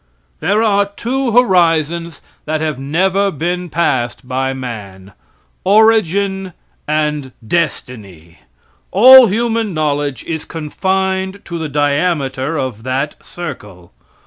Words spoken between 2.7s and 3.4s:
never